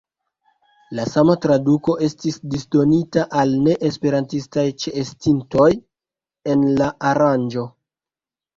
[0.99, 5.71] La sama traduko estis disdonita al neesperantistaj ĉeestintoj
[6.55, 7.71] en la aranĝo.